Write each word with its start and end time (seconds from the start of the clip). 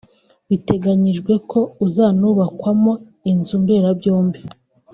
Biteganyijwe 0.49 1.33
ko 1.51 1.59
uzanubakwamo 1.85 2.93
inzu 3.31 3.55
mberabyombi 3.63 4.39